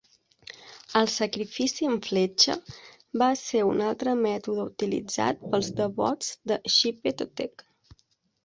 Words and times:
El 1.01 1.09
"Sacrifici 1.15 1.89
amb 1.89 2.07
fletxa" 2.07 2.55
va 3.23 3.27
ser 3.43 3.61
un 3.73 3.83
altre 3.89 4.15
mètode 4.23 4.67
utilitzat 4.73 5.47
pels 5.53 5.71
devots 5.83 6.33
de 6.53 6.59
Xipe 6.79 7.15
Totec. 7.23 7.67